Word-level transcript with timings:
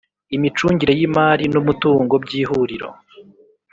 Imicungire 0.35 0.93
y 0.99 1.01
imari 1.07 1.45
n 1.49 1.55
umuntungo 1.61 2.13
by 2.23 2.31
ihuriro 2.41 2.89